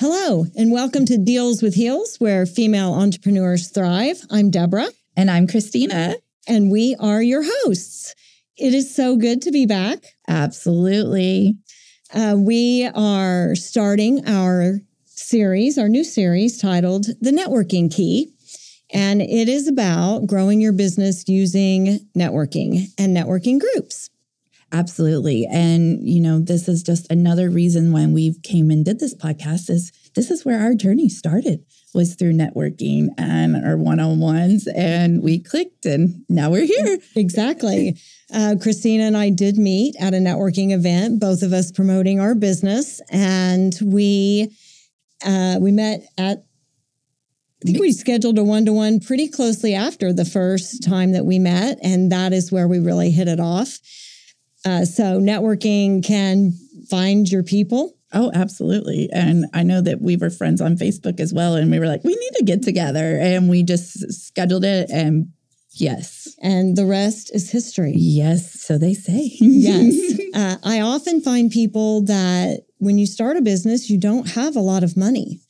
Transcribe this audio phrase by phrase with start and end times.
[0.00, 4.20] Hello, and welcome to Deals with Heels, where female entrepreneurs thrive.
[4.30, 4.90] I'm Deborah.
[5.16, 6.14] And I'm Christina.
[6.46, 8.14] And we are your hosts.
[8.56, 9.98] It is so good to be back.
[10.28, 11.56] Absolutely.
[12.14, 18.32] Uh, we are starting our series, our new series titled The Networking Key.
[18.94, 24.10] And it is about growing your business using networking and networking groups.
[24.70, 25.46] Absolutely.
[25.46, 29.70] And, you know, this is just another reason why we came and did this podcast
[29.70, 35.38] is this is where our journey started was through networking and our one-on-ones and we
[35.42, 36.98] clicked and now we're here.
[37.16, 37.96] Exactly.
[38.32, 42.34] Uh, Christina and I did meet at a networking event, both of us promoting our
[42.34, 43.00] business.
[43.10, 44.54] And we,
[45.24, 46.44] uh, we met at
[47.62, 51.26] I think we scheduled a one to one pretty closely after the first time that
[51.26, 51.78] we met.
[51.82, 53.80] And that is where we really hit it off.
[54.64, 56.52] Uh, so networking can
[56.88, 57.94] find your people.
[58.12, 59.08] Oh, absolutely.
[59.12, 61.54] And I know that we were friends on Facebook as well.
[61.54, 63.18] And we were like, we need to get together.
[63.20, 64.90] And we just scheduled it.
[64.90, 65.28] And
[65.72, 66.34] yes.
[66.42, 67.92] And the rest is history.
[67.94, 68.60] Yes.
[68.60, 69.30] So they say.
[69.40, 70.18] yes.
[70.34, 74.60] Uh, I often find people that when you start a business, you don't have a
[74.60, 75.40] lot of money.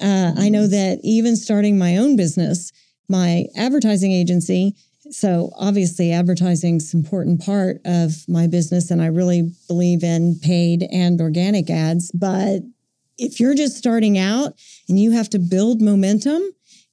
[0.00, 2.72] Uh, I know that even starting my own business,
[3.08, 4.74] my advertising agency,
[5.10, 10.38] so obviously advertising is an important part of my business and I really believe in
[10.40, 12.10] paid and organic ads.
[12.12, 12.60] But
[13.18, 14.54] if you're just starting out
[14.88, 16.42] and you have to build momentum,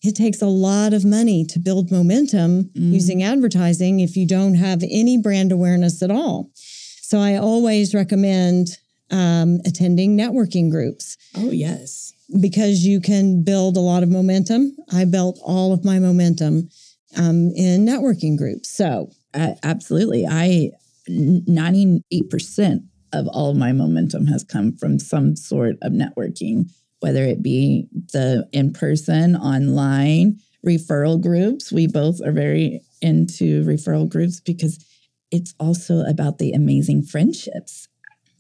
[0.01, 2.93] it takes a lot of money to build momentum mm.
[2.93, 6.49] using advertising if you don't have any brand awareness at all.
[6.55, 8.77] So I always recommend
[9.11, 11.17] um, attending networking groups.
[11.35, 12.13] Oh, yes.
[12.39, 14.75] Because you can build a lot of momentum.
[14.93, 16.69] I built all of my momentum
[17.17, 18.69] um, in networking groups.
[18.69, 20.25] So, uh, absolutely.
[20.25, 20.71] I
[21.09, 27.41] 98% of all of my momentum has come from some sort of networking, whether it
[27.41, 31.71] be the in person, online, referral groups.
[31.71, 34.85] We both are very into referral groups because
[35.31, 37.87] it's also about the amazing friendships.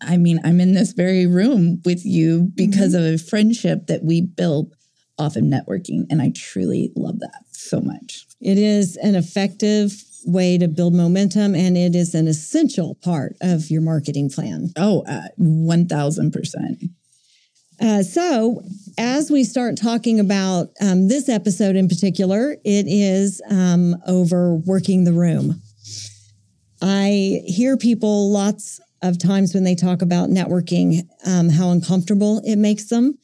[0.01, 3.05] I mean, I'm in this very room with you because mm-hmm.
[3.05, 4.73] of a friendship that we built
[5.19, 6.05] off of networking.
[6.09, 8.25] And I truly love that so much.
[8.41, 13.69] It is an effective way to build momentum and it is an essential part of
[13.69, 14.69] your marketing plan.
[14.77, 16.89] Oh, uh, 1000%.
[17.81, 18.61] Uh, so,
[18.97, 25.05] as we start talking about um, this episode in particular, it is um, over working
[25.05, 25.61] the room.
[26.81, 32.57] I hear people lots of times when they talk about networking, um, how uncomfortable it
[32.57, 33.17] makes them,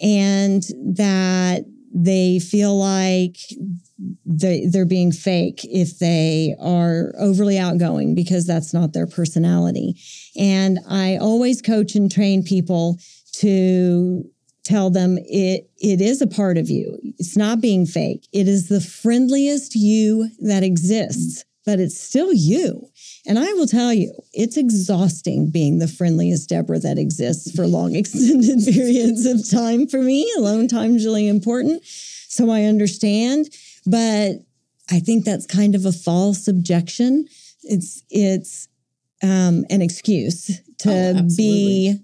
[0.00, 0.62] and
[0.94, 1.64] that
[1.94, 3.36] they feel like
[4.24, 10.00] they, they're being fake if they are overly outgoing because that's not their personality.
[10.36, 12.98] And I always coach and train people
[13.36, 14.24] to
[14.64, 16.98] tell them it it is a part of you.
[17.18, 18.28] It's not being fake.
[18.32, 22.88] It is the friendliest you that exists, but it's still you.
[23.26, 27.94] And I will tell you, it's exhausting being the friendliest Deborah that exists for long
[27.94, 30.32] extended periods of time for me.
[30.38, 31.84] Alone time is really important.
[31.84, 33.50] So I understand,
[33.84, 34.36] but
[34.90, 37.26] I think that's kind of a false objection.
[37.62, 38.68] It's it's
[39.22, 41.98] um, an excuse to oh, be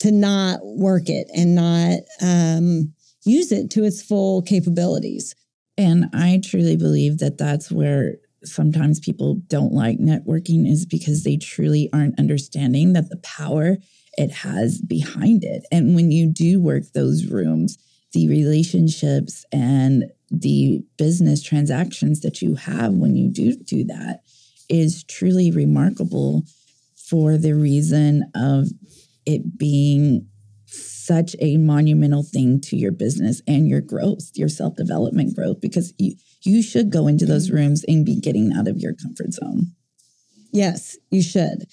[0.00, 2.92] to not work it and not um,
[3.22, 5.36] use it to its full capabilities.
[5.78, 11.36] And I truly believe that that's where sometimes people don't like networking is because they
[11.36, 13.76] truly aren't understanding that the power
[14.16, 15.64] it has behind it.
[15.70, 17.78] And when you do work those rooms,
[18.12, 24.22] the relationships and the business transactions that you have when you do do that
[24.68, 26.44] is truly remarkable
[26.96, 28.68] for the reason of
[29.24, 30.26] it being
[30.66, 35.92] such a monumental thing to your business and your growth, your self development growth, because
[35.98, 39.72] you, you should go into those rooms and be getting out of your comfort zone.
[40.52, 41.64] Yes, you should.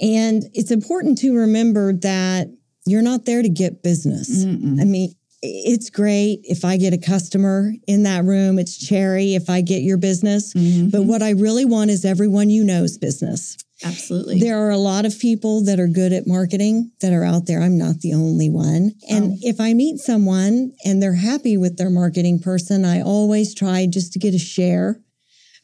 [0.00, 2.48] And it's important to remember that
[2.86, 4.44] you're not there to get business.
[4.44, 4.80] Mm-mm.
[4.80, 8.58] I mean, it's great if I get a customer in that room.
[8.58, 10.52] It's cherry if I get your business.
[10.54, 10.90] Mm-hmm.
[10.90, 13.56] But what I really want is everyone you know's business.
[13.84, 14.40] Absolutely.
[14.40, 17.62] There are a lot of people that are good at marketing that are out there.
[17.62, 18.92] I'm not the only one.
[19.08, 19.36] And oh.
[19.40, 24.12] if I meet someone and they're happy with their marketing person, I always try just
[24.14, 25.00] to get a share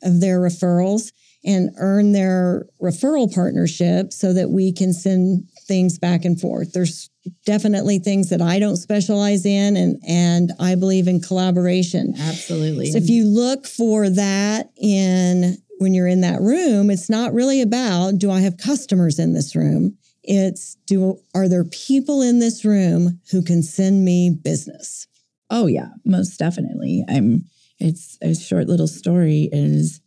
[0.02, 1.10] of their referrals
[1.44, 6.72] and earn their referral partnership so that we can send things back and forth.
[6.72, 7.10] There's
[7.46, 12.14] definitely things that I don't specialize in and and I believe in collaboration.
[12.18, 12.92] Absolutely.
[12.92, 17.60] So if you look for that in when you're in that room, it's not really
[17.60, 19.98] about do I have customers in this room?
[20.22, 25.06] It's do are there people in this room who can send me business?
[25.50, 27.04] Oh yeah, most definitely.
[27.06, 27.44] I'm
[27.78, 30.00] it's a short little story is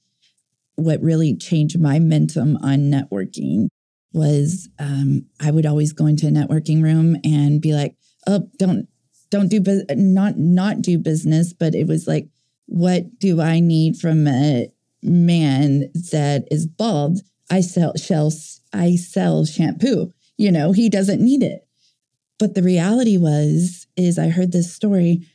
[0.77, 3.68] what really changed my momentum on networking
[4.13, 7.95] was um, I would always go into a networking room and be like,
[8.25, 8.88] oh, don't
[9.29, 12.29] don't do bu- not not do business, but it was like,
[12.65, 14.71] what do I need from a
[15.02, 17.20] man that is bald?
[17.50, 20.12] I sell shells, I sell shampoo.
[20.38, 21.68] You know, he doesn't need it.
[22.40, 25.26] But the reality was, is I heard this story,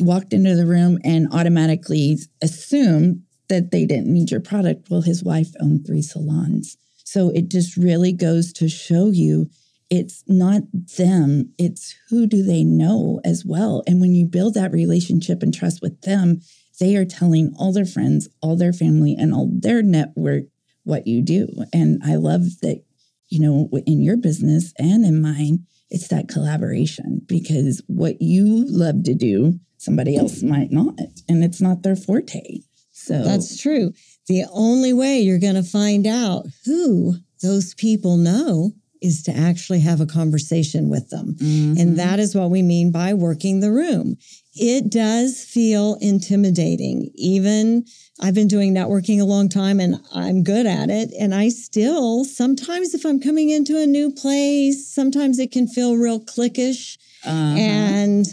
[0.00, 4.88] walked into the room and automatically assumed that they didn't need your product.
[4.90, 6.76] Well, his wife owned three salons.
[7.04, 9.48] So it just really goes to show you
[9.90, 10.62] it's not
[10.98, 13.82] them, it's who do they know as well.
[13.86, 16.40] And when you build that relationship and trust with them,
[16.78, 20.44] they are telling all their friends, all their family, and all their network
[20.84, 21.48] what you do.
[21.72, 22.82] And I love that,
[23.28, 29.04] you know, in your business and in mine, it's that collaboration because what you love
[29.04, 30.98] to do, somebody else might not,
[31.28, 32.60] and it's not their forte.
[32.92, 33.92] So That's true.
[34.26, 39.80] The only way you're going to find out who those people know is to actually
[39.80, 41.36] have a conversation with them.
[41.40, 41.78] Mhm.
[41.78, 44.16] And that is what we mean by working the room.
[44.54, 47.10] It does feel intimidating.
[47.14, 47.84] Even
[48.20, 51.12] I've been doing networking a long time and I'm good at it.
[51.18, 55.96] And I still, sometimes if I'm coming into a new place, sometimes it can feel
[55.96, 56.98] real cliquish.
[57.24, 57.56] Uh-huh.
[57.58, 58.26] And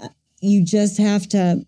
[0.00, 0.08] uh,
[0.40, 1.66] you just have to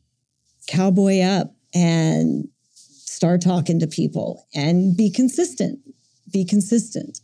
[0.69, 5.81] cowboy up and start talking to people and be consistent.
[6.33, 7.21] Be consistent.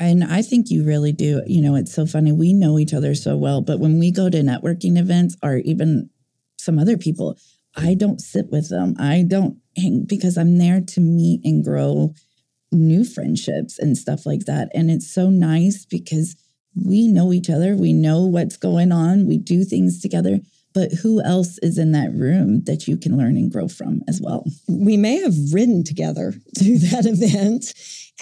[0.00, 1.42] And I think you really do.
[1.46, 2.32] You know, it's so funny.
[2.32, 6.10] We know each other so well, but when we go to networking events or even
[6.58, 7.38] some other people,
[7.76, 8.96] I don't sit with them.
[8.98, 12.14] I don't hang because I'm there to meet and grow
[12.72, 14.68] new friendships and stuff like that.
[14.74, 16.36] And it's so nice because
[16.74, 17.76] we know each other.
[17.76, 19.26] We know what's going on.
[19.26, 20.40] We do things together.
[20.72, 24.20] But who else is in that room that you can learn and grow from as
[24.20, 24.44] well?
[24.68, 27.72] we may have ridden together to that event.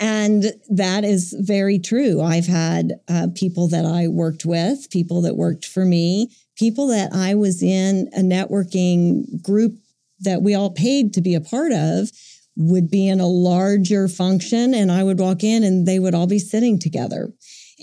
[0.00, 2.22] And that is very true.
[2.22, 7.12] I've had uh, people that I worked with, people that worked for me, people that
[7.12, 9.74] I was in a networking group
[10.20, 12.10] that we all paid to be a part of
[12.56, 14.74] would be in a larger function.
[14.74, 17.32] And I would walk in and they would all be sitting together.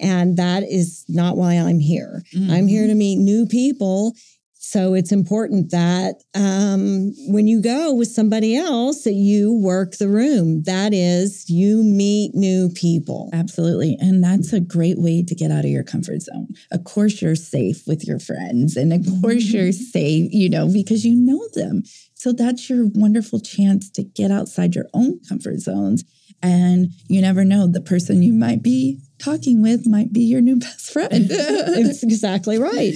[0.01, 2.23] And that is not why I'm here.
[2.51, 4.13] I'm here to meet new people.
[4.71, 10.07] So it's important that um, when you go with somebody else, that you work the
[10.07, 10.61] room.
[10.61, 13.31] That is, you meet new people.
[13.33, 13.97] Absolutely.
[13.99, 16.49] And that's a great way to get out of your comfort zone.
[16.71, 18.77] Of course, you're safe with your friends.
[18.77, 21.81] And of course, you're safe, you know, because you know them.
[22.13, 26.03] So that's your wonderful chance to get outside your own comfort zones.
[26.43, 30.57] And you never know, the person you might be talking with might be your new
[30.57, 31.09] best friend.
[31.31, 32.93] It's exactly right.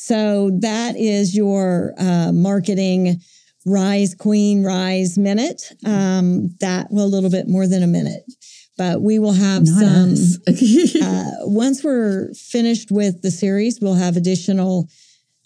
[0.00, 3.20] So that is your uh, marketing
[3.66, 5.62] rise queen rise minute.
[5.84, 8.24] Um, that well, a little bit more than a minute,
[8.78, 11.02] but we will have Not some.
[11.02, 14.88] uh, once we're finished with the series, we'll have additional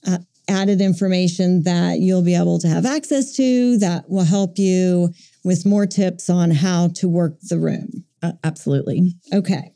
[0.07, 0.19] uh,
[0.49, 5.13] added information that you'll be able to have access to that will help you
[5.43, 8.05] with more tips on how to work the room.
[8.23, 9.15] Uh, absolutely.
[9.33, 9.73] Okay.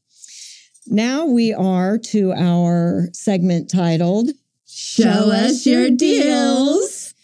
[0.86, 4.30] Now we are to our segment titled
[4.68, 7.14] Show us your deals.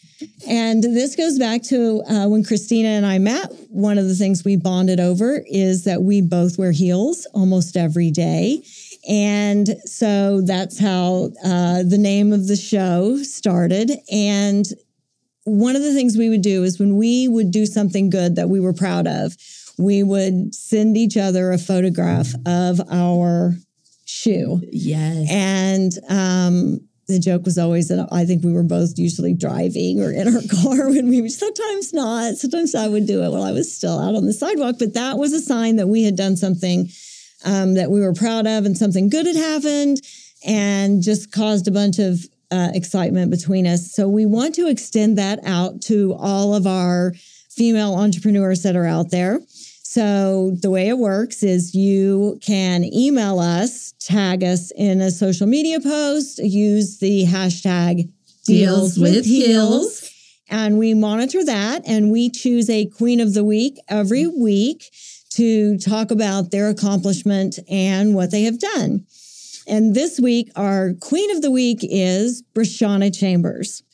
[0.48, 3.52] And this goes back to uh, when Christina and I met.
[3.68, 8.10] One of the things we bonded over is that we both wear heels almost every
[8.10, 8.62] day.
[9.08, 13.92] And so that's how uh, the name of the show started.
[14.10, 14.66] And
[15.44, 18.48] one of the things we would do is when we would do something good that
[18.48, 19.36] we were proud of,
[19.78, 23.54] we would send each other a photograph of our
[24.06, 24.62] shoe.
[24.70, 25.28] Yes.
[25.30, 30.11] And um, the joke was always that I think we were both usually driving or
[30.11, 32.37] in our car when we would, sometimes not.
[32.37, 34.76] Sometimes I would do it while I was still out on the sidewalk.
[34.78, 36.88] But that was a sign that we had done something
[37.44, 40.00] um, that we were proud of and something good had happened
[40.46, 42.20] and just caused a bunch of
[42.50, 43.92] uh, excitement between us.
[43.92, 47.12] So we want to extend that out to all of our
[47.50, 49.40] female entrepreneurs that are out there.
[49.94, 55.46] So the way it works is you can email us, tag us in a social
[55.46, 58.10] media post, use the hashtag
[58.44, 60.10] Deals with Heels.
[60.50, 64.90] and we monitor that and we choose a queen of the week every week
[65.30, 69.06] to talk about their accomplishment and what they have done.
[69.68, 73.84] And this week, our queen of the week is BreShawna Chambers.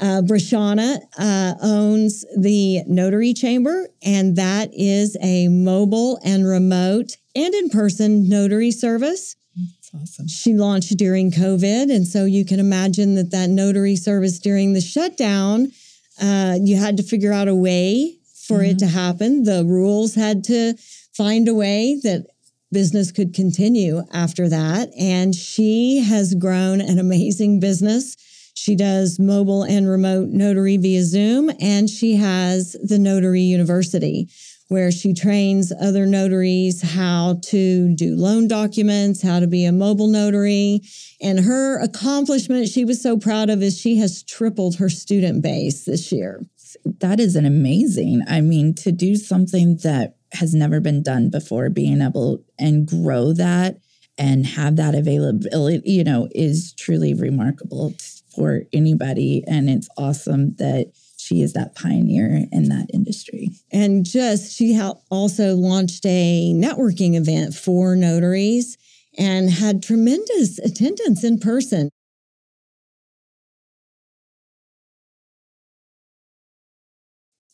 [0.00, 7.54] Uh, BreShawna uh, owns the Notary Chamber, and that is a mobile and remote and
[7.54, 9.34] in person notary service.
[9.56, 10.28] That's awesome.
[10.28, 11.94] She launched during COVID.
[11.94, 15.72] And so you can imagine that that notary service during the shutdown,
[16.20, 19.42] uh, you had to figure out a way for it to happen.
[19.42, 20.74] The rules had to
[21.12, 22.26] find a way that
[22.72, 24.90] business could continue after that.
[24.98, 28.16] And she has grown an amazing business.
[28.60, 34.28] She does mobile and remote notary via Zoom, and she has the Notary University,
[34.66, 40.08] where she trains other notaries how to do loan documents, how to be a mobile
[40.08, 40.80] notary.
[41.22, 45.84] And her accomplishment she was so proud of is she has tripled her student base
[45.84, 46.44] this year.
[46.84, 48.22] That is an amazing.
[48.26, 53.32] I mean, to do something that has never been done before, being able and grow
[53.34, 53.78] that
[54.18, 57.94] and have that availability, you know, is truly remarkable
[58.38, 59.44] for anybody.
[59.46, 63.50] And it's awesome that she is that pioneer in that industry.
[63.72, 68.78] And just she ha- also launched a networking event for notaries
[69.18, 71.90] and had tremendous attendance in person.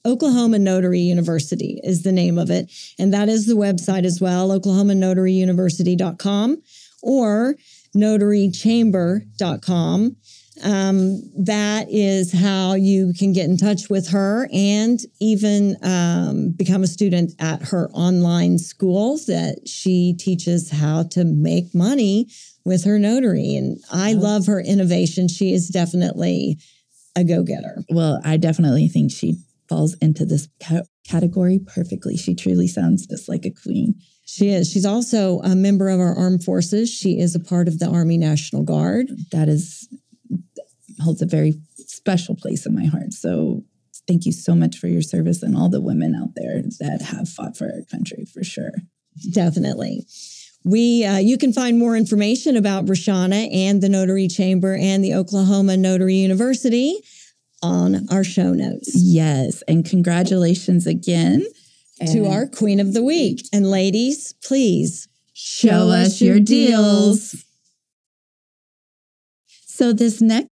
[0.07, 2.71] Oklahoma Notary University is the name of it.
[2.99, 6.62] And that is the website as well, oklahomanotaryuniversity.com
[7.03, 7.55] or
[7.97, 10.17] notarychamber.com.
[10.63, 16.85] Um, that is how you can get in touch with her and even um, become
[16.85, 22.29] a student at her online school that she teaches how to make money
[22.65, 23.57] with her notary.
[23.57, 25.29] And I love her innovation.
[25.29, 26.59] She is definitely
[27.17, 27.83] a go getter.
[27.91, 32.17] Well, I definitely think she falls into this ca- category perfectly.
[32.17, 33.95] She truly sounds just like a queen.
[34.27, 34.71] She is.
[34.71, 36.91] She's also a member of our armed forces.
[36.91, 39.09] She is a part of the Army National Guard.
[39.33, 39.89] That is
[41.01, 41.55] holds a very
[41.87, 43.13] special place in my heart.
[43.13, 43.65] So
[44.07, 47.29] thank you so much for your service and all the women out there that have
[47.29, 48.73] fought for our country for sure.
[49.33, 50.07] Definitely.
[50.65, 55.15] We, uh, you can find more information about BreShawna and the Notary Chamber and the
[55.15, 56.99] Oklahoma Notary University
[57.63, 59.63] on our show notes Yes.
[59.69, 61.47] And congratulations again.
[62.13, 63.47] to our Queen of the Week.
[63.53, 67.45] And ladies, please show us your deals.
[69.67, 70.49] So this next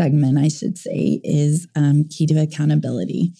[0.00, 3.32] segment, I should say, is um, key to accountability.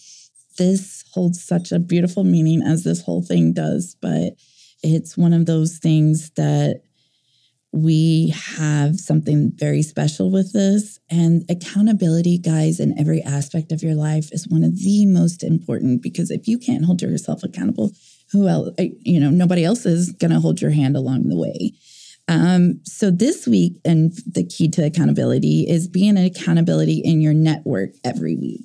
[0.57, 4.33] This holds such a beautiful meaning as this whole thing does, but
[4.83, 6.81] it's one of those things that
[7.73, 10.99] we have something very special with this.
[11.09, 16.03] And accountability, guys, in every aspect of your life is one of the most important
[16.03, 17.91] because if you can't hold yourself accountable,
[18.31, 21.73] who else, you know, nobody else is going to hold your hand along the way.
[22.31, 27.33] Um, so this week, and the key to accountability is being an accountability in your
[27.33, 28.61] network every week.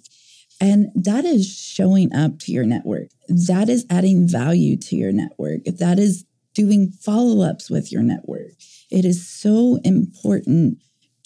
[0.60, 3.08] And that is showing up to your network.
[3.28, 5.64] That is adding value to your network.
[5.64, 8.52] That is doing follow ups with your network.
[8.88, 10.78] It is so important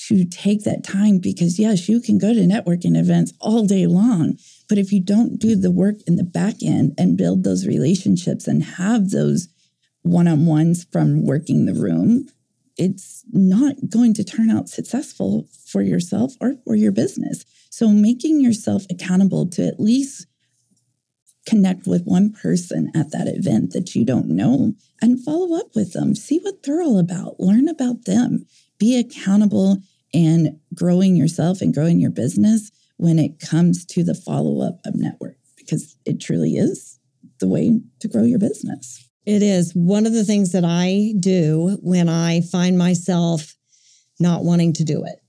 [0.09, 4.38] to take that time because, yes, you can go to networking events all day long.
[4.66, 8.49] But if you don't do the work in the back end and build those relationships
[8.49, 9.49] and have those
[10.02, 12.28] one on ones from working the room,
[12.76, 17.45] it's not going to turn out successful for yourself or for your business.
[17.71, 20.26] So, making yourself accountable to at least
[21.47, 25.92] connect with one person at that event that you don't know and follow up with
[25.92, 26.14] them.
[26.14, 28.47] See what they're all about, learn about them,
[28.78, 29.78] be accountable
[30.12, 34.97] and growing yourself and growing your business when it comes to the follow up of
[34.97, 36.99] network, because it truly is
[37.38, 39.09] the way to grow your business.
[39.30, 43.54] It is one of the things that I do when I find myself
[44.18, 45.22] not wanting to do it.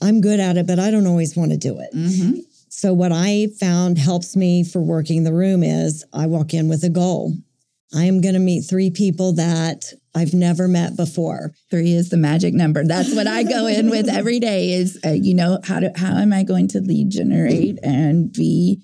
[0.00, 1.92] I'm good at it, but I don't always want to do it.
[1.92, 2.38] Mm-hmm.
[2.68, 6.84] So, what I found helps me for working the room is I walk in with
[6.84, 7.34] a goal.
[7.92, 11.52] I am going to meet three people that I've never met before.
[11.68, 12.84] Three is the magic number.
[12.84, 14.72] That's what I go in with every day.
[14.72, 18.82] Is uh, you know how do how am I going to lead generate and be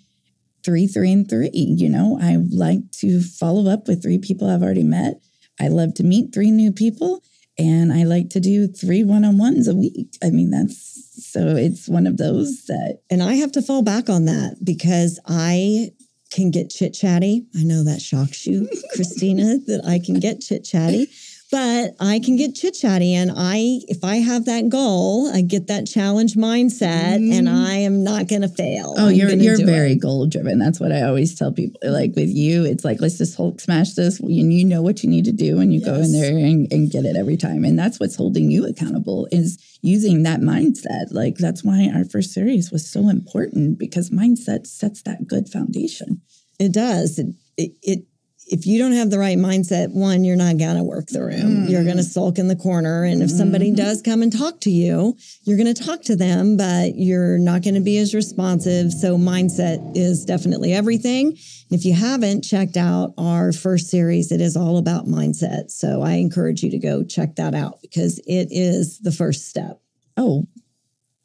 [0.65, 1.51] three, three, and three?
[1.53, 5.21] You know, I like to follow up with three people I've already met.
[5.61, 7.23] I love to meet three new people,
[7.59, 10.17] and I like to do three one on ones a week.
[10.23, 14.09] I mean, that's so it's one of those that And I have to fall back
[14.09, 15.91] on that because I
[16.31, 17.47] can get chit chatty.
[17.59, 21.09] I know that shocks you, Christina, that I can get chit chatty.
[21.53, 25.67] But I can get chit chatty and I if I have that goal, I get
[25.67, 27.55] that challenge mindset and mm-hmm.
[27.55, 28.95] I am not gonna fail.
[28.97, 29.67] Oh, I'm you're you're it.
[29.67, 30.59] very goal driven.
[30.59, 31.79] That's what I always tell people.
[31.85, 35.11] Like with you, it's like let's just Hulk smash this, and you know what you
[35.11, 37.65] need to do, and you go in there and, and get it every time.
[37.65, 41.13] And that's what's holding you accountable is using that mindset.
[41.13, 46.23] Like that's why our first series was so important because mindset sets that good foundation.
[46.59, 47.19] It does.
[47.19, 48.07] It, it, it
[48.53, 51.65] if you don't have the right mindset, one, you're not gonna work the room.
[51.65, 51.69] Hmm.
[51.69, 53.03] You're gonna sulk in the corner.
[53.03, 53.77] And if somebody mm-hmm.
[53.77, 57.81] does come and talk to you, you're gonna talk to them, but you're not gonna
[57.81, 58.93] be as responsive.
[58.93, 61.39] So mindset is definitely everything.
[61.71, 65.71] If you haven't checked out our first series, it is all about mindset.
[65.71, 69.81] So I encourage you to go check that out because it is the first step.
[70.19, 70.47] Oh,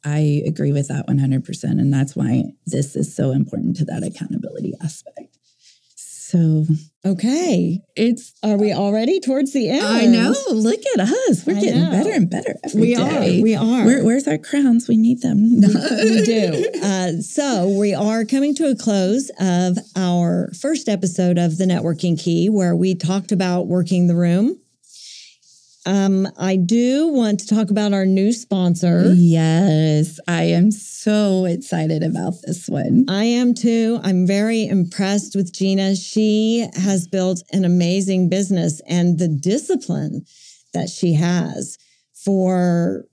[0.02, 1.64] I agree with that 100%.
[1.64, 5.27] And that's why this is so important to that accountability aspect.
[6.28, 6.66] So
[7.06, 7.80] Okay.
[7.96, 9.82] it's, Are we already towards the end?
[9.86, 11.46] I know, look at us.
[11.46, 11.90] We're I getting know.
[11.90, 13.38] better and better every We day.
[13.38, 13.42] are.
[13.42, 13.84] We are.
[13.86, 14.88] Where, where's our crowns?
[14.88, 15.60] We need them.
[15.62, 15.62] we
[16.24, 16.70] do.
[16.82, 22.20] Uh, so we are coming to a close of our first episode of the Networking
[22.22, 24.60] Key, where we talked about working the room.
[25.88, 29.10] Um, I do want to talk about our new sponsor.
[29.14, 33.06] Yes, I am so excited about this one.
[33.08, 33.98] I am too.
[34.02, 35.96] I'm very impressed with Gena.
[35.96, 40.26] She has built an amazing business and the discipline
[40.74, 41.78] that she has
[42.12, 43.06] for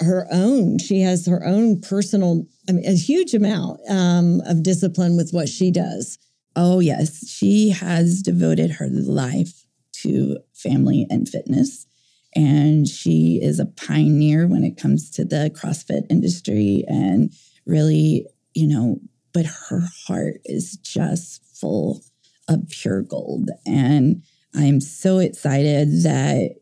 [0.00, 0.78] her own.
[0.80, 5.48] She has her own personal, I mean, a huge amount um, of discipline with what
[5.48, 6.18] she does.
[6.54, 9.64] Oh, yes, she has devoted her life
[10.02, 11.86] to family and fitness.
[12.34, 17.32] And she is a pioneer when it comes to the CrossFit industry and
[17.66, 19.00] really, you know,
[19.32, 22.02] but her heart is just full
[22.48, 23.50] of pure gold.
[23.66, 24.22] And
[24.54, 26.56] I'm so excited that,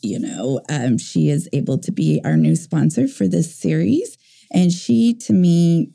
[0.00, 4.16] you know, um, she is able to be our new sponsor for this series.
[4.50, 5.90] And she, to me,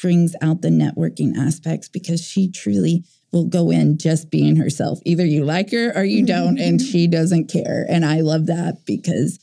[0.00, 5.00] brings out the networking aspects because she truly will go in just being herself.
[5.04, 7.84] Either you like her or you don't, and she doesn't care.
[7.88, 9.38] And I love that because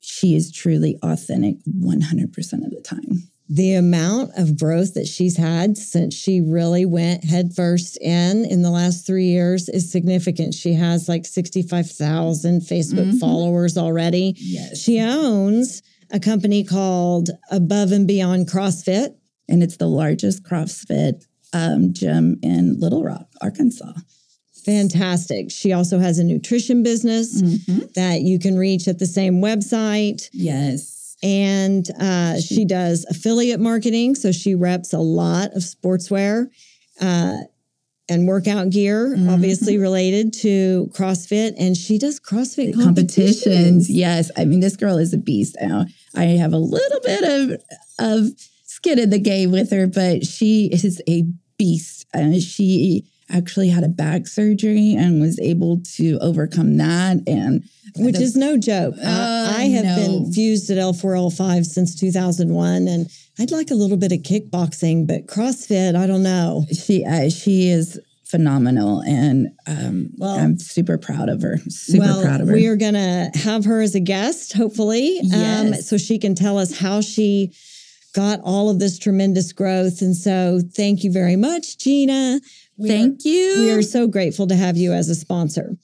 [0.00, 2.28] she is truly authentic 100%
[2.64, 3.28] of the time.
[3.48, 8.70] The amount of growth that she's had since she really went headfirst in in the
[8.70, 10.54] last three years is significant.
[10.54, 13.18] She has like 65,000 Facebook Mhm.
[13.20, 14.34] followers already.
[14.38, 14.78] Yes.
[14.78, 19.14] She owns a company called Above and Beyond CrossFit.
[19.46, 23.92] and it's the largest CrossFit um, gym in Little Rock, Arkansas.
[24.64, 25.50] Fantastic.
[25.50, 27.40] She also has a nutrition business
[27.94, 30.28] that you can reach at the same website.
[30.32, 31.16] Yes.
[31.22, 34.14] And uh, she does affiliate marketing.
[34.14, 36.48] So she reps a lot of sportswear
[37.00, 37.36] uh,
[38.08, 39.30] and workout gear, Mhm.
[39.32, 41.54] obviously related to CrossFit.
[41.58, 43.42] And she does CrossFit competitions.
[43.44, 43.90] competitions.
[43.90, 45.56] Yes, I mean this girl is a beast.
[45.60, 47.60] Now I have a little bit of
[47.98, 48.30] of
[48.66, 51.24] skin in the game with her, but she is a
[51.58, 52.06] beast.
[52.14, 57.64] Uh, she actually had a back surgery and was able to overcome that, and
[57.96, 58.94] Which is no joke.
[59.02, 59.96] Uh, I have no.
[59.96, 65.06] been fused at L4, L5 since 2001, and I'd like a little bit of kickboxing,
[65.06, 66.66] but CrossFit, I don't know.
[66.72, 71.56] she uh, she is phenomenal, and um, Well- I'm super proud of her.
[71.68, 72.54] Super well, proud of her.
[72.54, 76.58] we are going to have her as a guest, hopefully, um, so she can tell
[76.58, 77.52] us how she
[78.14, 80.00] got all of this tremendous growth.
[80.00, 82.40] And so, thank you very much, Gena.
[82.76, 83.54] We are- Thank you.
[83.60, 85.76] We are so grateful to have you as a sponsor.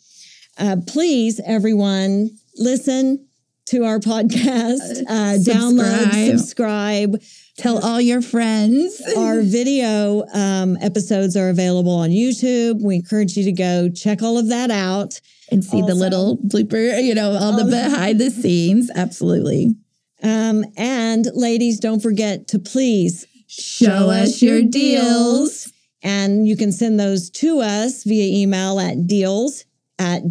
[0.58, 3.26] Uh, please, everyone, listen
[3.66, 6.38] to our podcast, uh, download, subscribe.
[6.38, 7.22] subscribe.
[7.58, 9.00] Tell all your friends.
[9.16, 12.82] Our video um, episodes are available on YouTube.
[12.82, 15.20] We encourage you to go check all of that out.
[15.52, 18.90] and see the little blooper, you know, all the behind the scenes.
[18.94, 19.74] Absolutely.
[20.22, 25.72] Um, and ladies, don't forget to please Show us your deals.
[26.04, 29.64] And you can send those to us via email at deals
[29.98, 30.22] at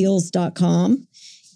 [0.00, 1.06] dealswithheels.com.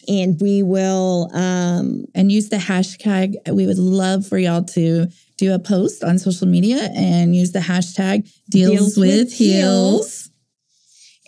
[0.08, 3.36] And we will, um, And use the hashtag.
[3.50, 5.06] We would love for y'all to
[5.38, 10.28] do a post on social media and use the hashtag deals, Deals with, with heels.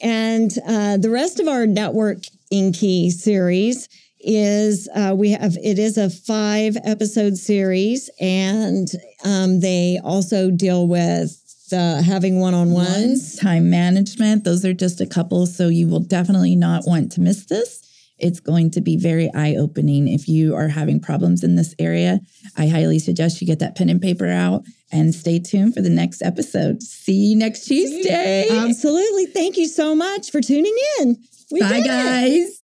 [0.02, 3.88] and uh, the rest of our networking key series
[4.24, 8.88] is uh, we have it is a five episode series and
[9.24, 14.44] um, they also deal with the having one-on-ones Time management.
[14.44, 15.46] Those are just a couple.
[15.46, 17.80] So you will definitely not want to miss this.
[18.18, 22.20] It's going to be very eye opening if you are having problems in this area.
[22.56, 25.90] I highly suggest you get that pen and paper out and stay tuned for the
[25.90, 26.82] next episode.
[26.82, 28.48] See you next Tuesday.
[28.50, 31.16] absolutely thank you so much for tuning in
[31.50, 31.88] we Bye, did it.
[31.88, 32.50] guys.